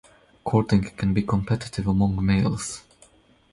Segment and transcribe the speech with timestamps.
[0.43, 2.81] Courting can be competitive among males.